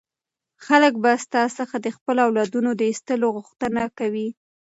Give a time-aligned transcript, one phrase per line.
[0.65, 4.27] خلک به ستا څخه د خپلو اولادونو د ایستلو غوښتنه کوي.